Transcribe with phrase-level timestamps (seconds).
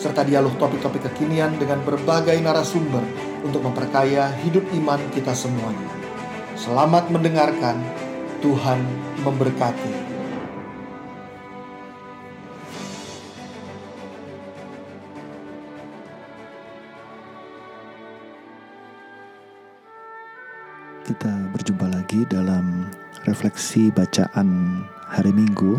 [0.00, 3.04] serta dialog topik-topik kekinian dengan berbagai narasumber
[3.44, 5.92] untuk memperkaya hidup iman kita semuanya.
[6.56, 7.76] Selamat mendengarkan,
[8.40, 8.80] Tuhan
[9.20, 10.08] memberkati.
[21.04, 22.88] Kita berjumpa lagi dalam
[23.28, 24.80] refleksi bacaan
[25.12, 25.76] hari Minggu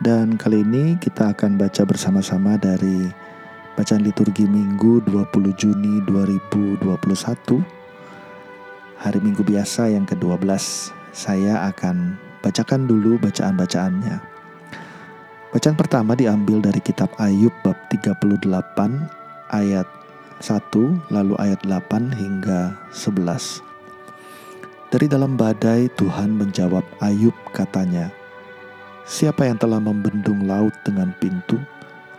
[0.00, 3.24] dan kali ini kita akan baca bersama-sama dari
[3.74, 6.78] bacaan liturgi Minggu 20 Juni 2021
[9.02, 10.46] hari Minggu biasa yang ke-12
[11.10, 14.22] saya akan bacakan dulu bacaan-bacaannya.
[15.50, 18.46] Bacaan pertama diambil dari kitab Ayub bab 38
[19.50, 19.86] ayat
[20.38, 23.58] 1 lalu ayat 8 hingga 11.
[24.94, 28.14] Dari dalam badai Tuhan menjawab Ayub katanya,
[29.04, 31.60] Siapa yang telah membendung laut dengan pintu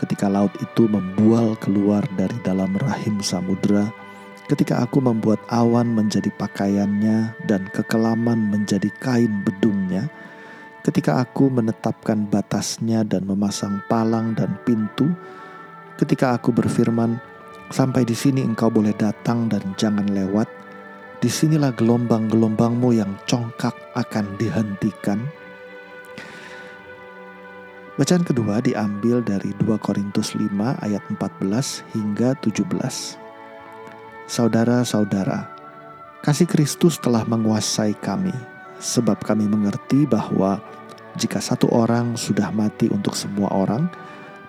[0.00, 3.90] ketika laut itu membual keluar dari dalam rahim samudera
[4.52, 10.12] ketika aku membuat awan menjadi pakaiannya dan kekelaman menjadi kain bedungnya,
[10.84, 15.08] ketika aku menetapkan batasnya dan memasang palang dan pintu,
[15.96, 17.16] ketika aku berfirman,
[17.72, 20.50] sampai di sini engkau boleh datang dan jangan lewat,
[21.24, 25.22] di sinilah gelombang-gelombangmu yang congkak akan dihentikan.
[27.92, 30.48] Bacaan kedua diambil dari 2 Korintus 5
[30.80, 32.64] ayat 14 hingga 17.
[34.24, 35.52] Saudara-saudara,
[36.24, 38.32] kasih Kristus telah menguasai kami,
[38.80, 40.56] sebab kami mengerti bahwa
[41.20, 43.92] jika satu orang sudah mati untuk semua orang,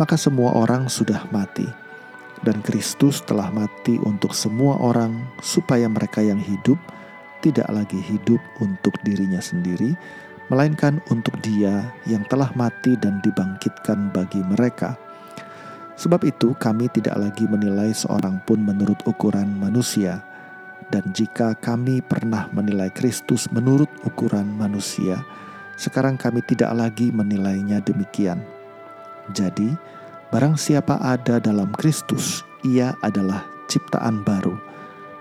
[0.00, 1.68] maka semua orang sudah mati.
[2.40, 5.12] Dan Kristus telah mati untuk semua orang,
[5.44, 6.80] supaya mereka yang hidup
[7.44, 9.92] tidak lagi hidup untuk dirinya sendiri,
[10.48, 14.94] melainkan untuk Dia yang telah mati dan dibangkitkan bagi mereka
[15.96, 20.20] Sebab itu, kami tidak lagi menilai seorang pun menurut ukuran manusia,
[20.92, 25.24] dan jika kami pernah menilai Kristus menurut ukuran manusia,
[25.80, 28.44] sekarang kami tidak lagi menilainya demikian.
[29.32, 29.72] Jadi,
[30.28, 34.52] barang siapa ada dalam Kristus, ia adalah ciptaan baru.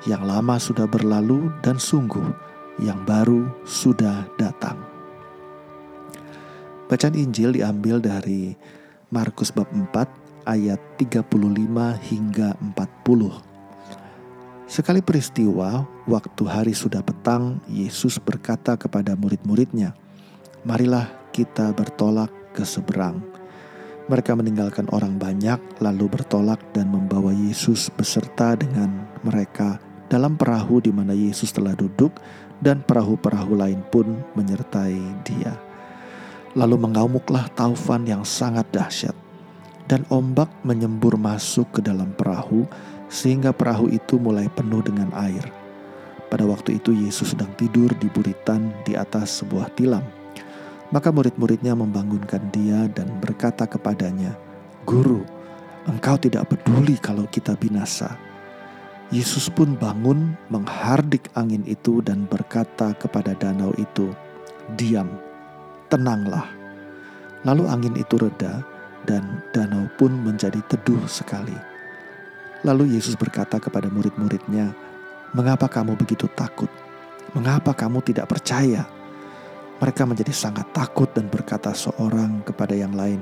[0.04, 2.36] Yang lama sudah berlalu, dan sungguh
[2.84, 4.95] yang baru sudah datang.
[6.86, 8.54] Bacaan Injil diambil dari
[9.10, 11.26] Markus bab 4 ayat 35
[11.98, 13.42] hingga 40.
[14.70, 19.98] Sekali peristiwa, waktu hari sudah petang, Yesus berkata kepada murid-muridnya,
[20.62, 23.18] "Marilah kita bertolak ke seberang."
[24.06, 30.94] Mereka meninggalkan orang banyak, lalu bertolak dan membawa Yesus beserta dengan mereka dalam perahu di
[30.94, 32.14] mana Yesus telah duduk,
[32.62, 35.75] dan perahu-perahu lain pun menyertai Dia.
[36.56, 39.16] Lalu mengamuklah taufan yang sangat dahsyat
[39.86, 42.66] dan ombak menyembur masuk ke dalam perahu
[43.12, 45.46] sehingga perahu itu mulai penuh dengan air.
[46.26, 50.02] Pada waktu itu Yesus sedang tidur di buritan di atas sebuah tilam.
[50.90, 54.34] Maka murid-muridnya membangunkan dia dan berkata kepadanya,
[54.86, 55.22] "Guru,
[55.86, 58.18] engkau tidak peduli kalau kita binasa."
[59.14, 64.10] Yesus pun bangun, menghardik angin itu dan berkata kepada danau itu,
[64.74, 65.10] "Diam,
[65.92, 66.48] tenanglah."
[67.46, 68.66] Lalu angin itu reda
[69.06, 71.54] dan danau pun menjadi teduh sekali.
[72.66, 74.74] Lalu Yesus berkata kepada murid-muridnya,
[75.38, 76.70] "Mengapa kamu begitu takut?
[77.38, 78.90] Mengapa kamu tidak percaya?"
[79.78, 83.22] Mereka menjadi sangat takut dan berkata seorang kepada yang lain,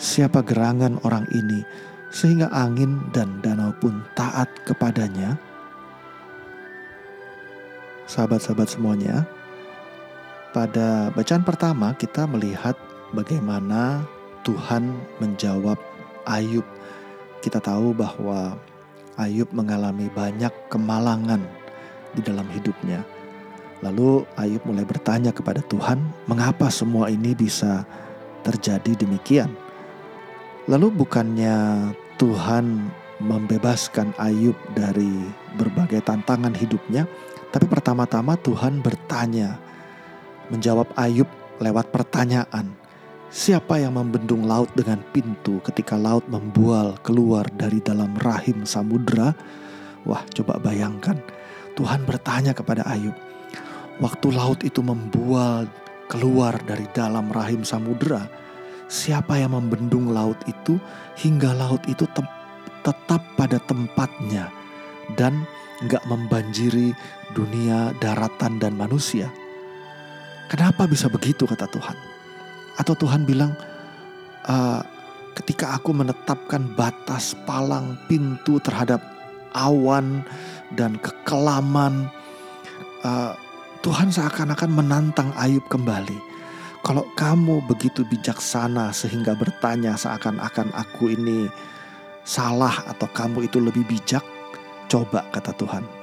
[0.00, 1.62] "Siapa gerangan orang ini
[2.10, 5.38] sehingga angin dan danau pun taat kepadanya?"
[8.08, 9.28] Sahabat-sahabat semuanya,
[10.52, 12.76] pada bacaan pertama kita melihat
[13.16, 14.04] bagaimana
[14.44, 15.80] Tuhan menjawab
[16.28, 16.64] Ayub.
[17.40, 18.60] Kita tahu bahwa
[19.16, 21.42] Ayub mengalami banyak kemalangan
[22.12, 23.02] di dalam hidupnya.
[23.82, 25.98] Lalu Ayub mulai bertanya kepada Tuhan,
[26.30, 27.82] "Mengapa semua ini bisa
[28.46, 29.50] terjadi demikian?"
[30.70, 31.90] Lalu bukannya
[32.20, 35.10] Tuhan membebaskan Ayub dari
[35.58, 37.10] berbagai tantangan hidupnya,
[37.50, 39.58] tapi pertama-tama Tuhan bertanya,
[40.50, 41.28] menjawab Ayub
[41.62, 42.74] lewat pertanyaan.
[43.32, 49.32] Siapa yang membendung laut dengan pintu ketika laut membual keluar dari dalam rahim samudera?
[50.04, 51.16] Wah, coba bayangkan.
[51.72, 53.16] Tuhan bertanya kepada Ayub,
[54.02, 55.64] waktu laut itu membual
[56.12, 58.28] keluar dari dalam rahim samudera,
[58.92, 60.76] siapa yang membendung laut itu
[61.16, 62.20] hingga laut itu te
[62.82, 64.50] tetap pada tempatnya
[65.14, 65.46] dan
[65.86, 66.92] nggak membanjiri
[67.32, 69.32] dunia daratan dan manusia?
[70.52, 71.96] Kenapa bisa begitu kata Tuhan?
[72.76, 73.56] Atau Tuhan bilang,
[74.44, 74.84] uh,
[75.32, 79.00] ketika aku menetapkan batas palang pintu terhadap
[79.56, 80.20] awan
[80.76, 82.04] dan kekelaman,
[83.00, 83.32] uh,
[83.80, 86.20] Tuhan seakan-akan menantang Ayub kembali.
[86.84, 91.48] Kalau kamu begitu bijaksana sehingga bertanya seakan-akan aku ini
[92.28, 94.22] salah atau kamu itu lebih bijak,
[94.92, 96.01] coba kata Tuhan,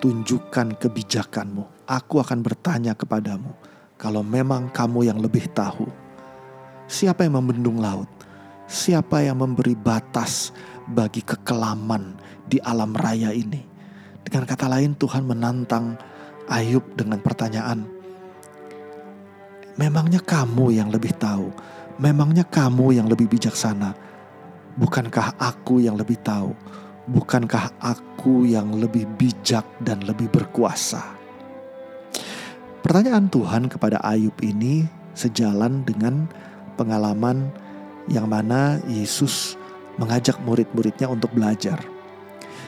[0.00, 1.86] tunjukkan kebijakanmu.
[1.86, 3.54] Aku akan bertanya kepadamu,
[3.96, 5.86] kalau memang kamu yang lebih tahu,
[6.90, 8.10] siapa yang membendung laut?
[8.66, 10.50] Siapa yang memberi batas
[10.90, 12.18] bagi kekelaman
[12.50, 13.62] di alam raya ini?
[14.26, 15.94] Dengan kata lain, Tuhan menantang
[16.50, 17.86] Ayub dengan pertanyaan,
[19.78, 21.54] "Memangnya kamu yang lebih tahu?
[22.02, 23.94] Memangnya kamu yang lebih bijaksana?
[24.74, 26.52] Bukankah aku yang lebih tahu?
[27.06, 31.16] Bukankah aku yang lebih bijak dan lebih berkuasa?"
[32.86, 34.86] Pertanyaan Tuhan kepada Ayub ini
[35.16, 36.30] sejalan dengan
[36.78, 37.50] pengalaman
[38.06, 39.58] yang mana Yesus
[39.98, 41.82] mengajak murid-muridnya untuk belajar.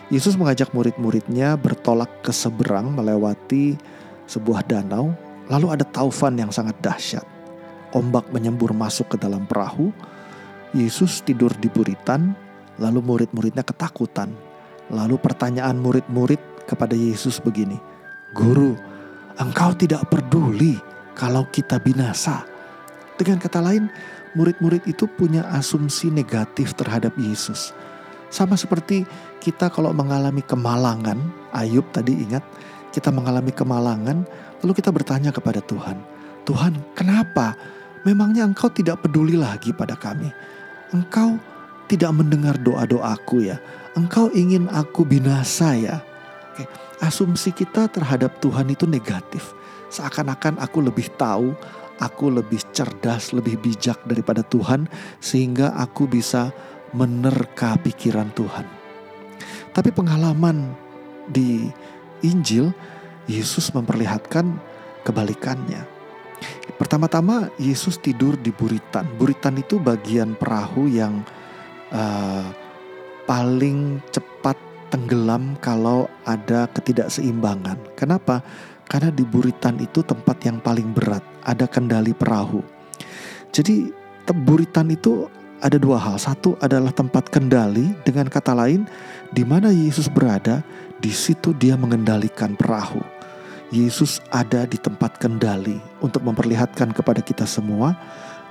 [0.09, 3.77] Yesus mengajak murid-muridnya bertolak ke seberang melewati
[4.25, 5.13] sebuah danau,
[5.53, 7.25] lalu ada taufan yang sangat dahsyat.
[7.93, 9.93] Ombak menyembur masuk ke dalam perahu,
[10.73, 12.33] Yesus tidur di buritan,
[12.79, 14.33] lalu murid-muridnya ketakutan.
[14.89, 17.77] Lalu pertanyaan murid-murid kepada Yesus begini,
[18.33, 18.73] Guru,
[19.37, 20.81] engkau tidak peduli
[21.13, 22.49] kalau kita binasa.
[23.21, 23.91] Dengan kata lain,
[24.33, 27.77] murid-murid itu punya asumsi negatif terhadap Yesus.
[28.33, 29.05] Sama seperti
[29.41, 31.19] kita kalau mengalami kemalangan,
[31.53, 32.45] Ayub tadi ingat,
[32.93, 34.25] kita mengalami kemalangan,
[34.65, 35.97] lalu kita bertanya kepada Tuhan,
[36.49, 37.57] Tuhan kenapa?
[38.07, 40.33] Memangnya engkau tidak peduli lagi pada kami?
[40.97, 41.37] Engkau
[41.89, 43.57] tidak mendengar doa-doaku ya?
[43.97, 46.05] Engkau ingin aku binasa ya?
[46.53, 46.69] Oke,
[47.03, 49.57] asumsi kita terhadap Tuhan itu negatif.
[49.89, 51.57] Seakan-akan aku lebih tahu,
[51.99, 54.87] aku lebih cerdas, lebih bijak daripada Tuhan,
[55.19, 56.53] sehingga aku bisa
[56.93, 58.69] menerka pikiran Tuhan.
[59.73, 60.77] Tapi pengalaman
[61.29, 61.69] di
[62.25, 62.73] Injil,
[63.29, 64.57] Yesus memperlihatkan
[65.05, 65.85] kebalikannya.
[66.77, 69.05] Pertama-tama, Yesus tidur di buritan.
[69.19, 71.27] Buritan itu bagian perahu yang
[71.93, 72.47] uh,
[73.29, 74.57] paling cepat
[74.89, 77.77] tenggelam kalau ada ketidakseimbangan.
[77.97, 78.41] Kenapa?
[78.89, 82.65] Karena di buritan itu tempat yang paling berat, ada kendali perahu.
[83.53, 83.93] Jadi
[84.33, 85.29] buritan itu
[85.61, 86.17] ada dua hal.
[86.17, 88.89] Satu adalah tempat kendali, dengan kata lain,
[89.29, 90.65] di mana Yesus berada,
[91.05, 93.03] di situ dia mengendalikan perahu.
[93.69, 97.93] Yesus ada di tempat kendali untuk memperlihatkan kepada kita semua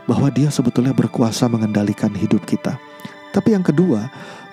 [0.06, 2.78] bahwa dia sebetulnya berkuasa mengendalikan hidup kita.
[3.32, 4.08] Tapi yang kedua,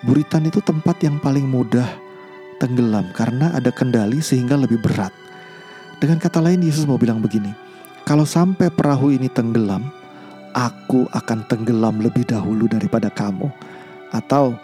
[0.05, 1.87] buritan itu tempat yang paling mudah
[2.59, 5.13] tenggelam karena ada kendali sehingga lebih berat.
[5.99, 7.51] Dengan kata lain Yesus mau bilang begini,
[8.05, 9.89] kalau sampai perahu ini tenggelam,
[10.53, 13.49] aku akan tenggelam lebih dahulu daripada kamu.
[14.15, 14.55] Atau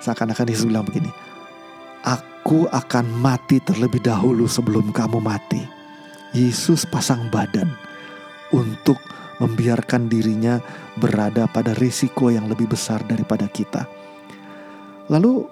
[0.00, 1.10] seakan-akan Yesus bilang begini,
[2.06, 5.60] aku akan mati terlebih dahulu sebelum kamu mati.
[6.34, 7.70] Yesus pasang badan
[8.50, 8.98] untuk
[9.42, 10.62] membiarkan dirinya
[10.98, 13.86] berada pada risiko yang lebih besar daripada kita.
[15.10, 15.44] Lalu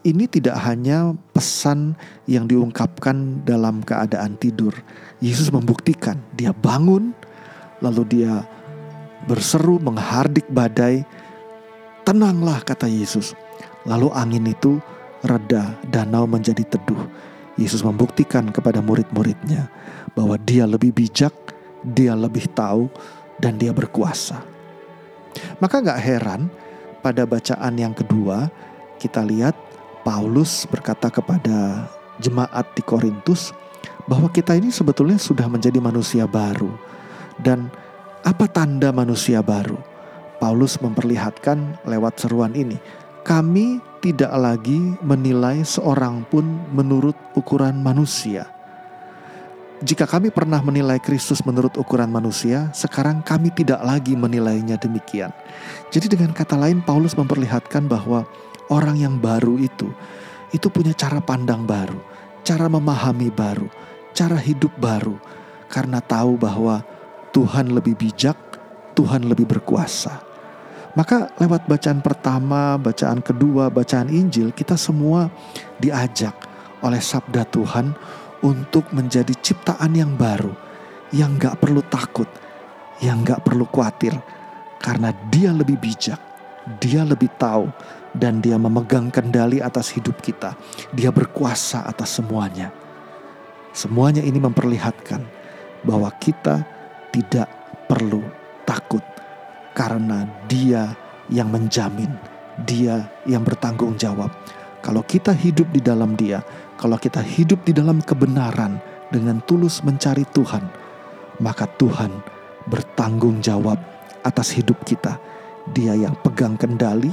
[0.00, 1.92] ini tidak hanya pesan
[2.24, 4.72] yang diungkapkan dalam keadaan tidur.
[5.20, 7.12] Yesus membuktikan dia bangun,
[7.84, 8.40] lalu dia
[9.28, 11.04] berseru menghardik badai.
[12.08, 13.36] Tenanglah kata Yesus.
[13.84, 14.80] Lalu angin itu
[15.20, 17.04] reda, danau menjadi teduh.
[17.60, 19.68] Yesus membuktikan kepada murid-muridnya
[20.16, 21.32] bahwa dia lebih bijak,
[21.84, 22.90] dia lebih tahu,
[23.40, 24.44] dan dia berkuasa.
[25.58, 26.52] Maka gak heran
[27.00, 28.52] pada bacaan yang kedua
[29.00, 29.56] kita lihat
[30.04, 31.88] Paulus berkata kepada
[32.20, 33.56] jemaat di Korintus
[34.04, 36.68] bahwa kita ini sebetulnya sudah menjadi manusia baru.
[37.40, 37.72] Dan
[38.20, 39.80] apa tanda manusia baru?
[40.36, 42.76] Paulus memperlihatkan lewat seruan ini,
[43.24, 48.48] kami tidak lagi menilai seorang pun menurut ukuran manusia.
[49.80, 55.32] Jika kami pernah menilai Kristus menurut ukuran manusia, sekarang kami tidak lagi menilainya demikian.
[55.88, 58.28] Jadi dengan kata lain Paulus memperlihatkan bahwa
[58.68, 59.88] orang yang baru itu,
[60.52, 61.96] itu punya cara pandang baru,
[62.44, 63.72] cara memahami baru,
[64.12, 65.16] cara hidup baru,
[65.72, 66.84] karena tahu bahwa
[67.32, 68.36] Tuhan lebih bijak,
[68.92, 70.20] Tuhan lebih berkuasa.
[70.92, 75.32] Maka lewat bacaan pertama, bacaan kedua, bacaan Injil, kita semua
[75.80, 76.36] diajak
[76.84, 77.96] oleh sabda Tuhan
[78.40, 80.52] untuk menjadi ciptaan yang baru,
[81.12, 82.28] yang gak perlu takut,
[83.04, 84.16] yang gak perlu khawatir,
[84.80, 86.18] karena dia lebih bijak,
[86.80, 87.68] dia lebih tahu,
[88.16, 90.58] dan dia memegang kendali atas hidup kita.
[90.90, 92.74] Dia berkuasa atas semuanya.
[93.70, 95.22] Semuanya ini memperlihatkan
[95.86, 96.66] bahwa kita
[97.14, 97.46] tidak
[97.86, 98.22] perlu
[98.66, 99.02] takut
[99.74, 100.90] karena dia
[101.30, 102.10] yang menjamin,
[102.66, 104.30] dia yang bertanggung jawab.
[104.80, 106.40] Kalau kita hidup di dalam dia,
[106.80, 108.80] kalau kita hidup di dalam kebenaran
[109.12, 110.64] dengan tulus mencari Tuhan,
[111.44, 112.08] maka Tuhan
[112.68, 113.76] bertanggung jawab
[114.24, 115.20] atas hidup kita.
[115.76, 117.12] Dia yang pegang kendali,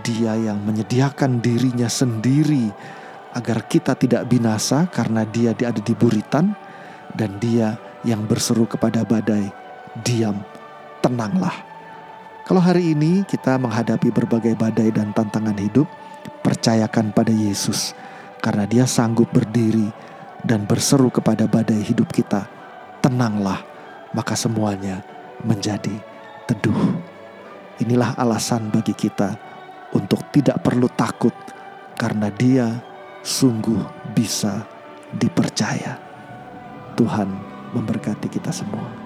[0.00, 2.72] dia yang menyediakan dirinya sendiri
[3.36, 6.56] agar kita tidak binasa karena dia ada di buritan
[7.12, 7.76] dan dia
[8.08, 9.52] yang berseru kepada badai,
[10.00, 10.40] diam,
[11.04, 11.52] tenanglah.
[12.46, 15.84] Kalau hari ini kita menghadapi berbagai badai dan tantangan hidup,
[16.46, 17.90] percayakan pada Yesus
[18.38, 19.90] karena dia sanggup berdiri
[20.46, 22.46] dan berseru kepada badai hidup kita,
[23.02, 23.66] tenanglah,
[24.14, 25.02] maka semuanya
[25.42, 25.98] menjadi
[26.46, 27.02] teduh.
[27.82, 29.34] Inilah alasan bagi kita
[29.90, 31.34] untuk tidak perlu takut
[31.98, 32.78] karena dia
[33.26, 34.62] sungguh bisa
[35.10, 35.98] dipercaya.
[36.94, 37.28] Tuhan
[37.74, 39.05] memberkati kita semua.